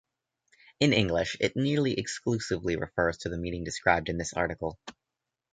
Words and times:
In 0.79 0.93
English 0.93 1.37
it 1.39 1.55
nearly 1.55 1.93
exclusively 1.93 2.75
refers 2.75 3.19
to 3.19 3.29
the 3.29 3.37
meaning 3.37 3.63
described 3.63 4.09
in 4.09 4.17
this 4.17 4.33
article. 4.33 4.79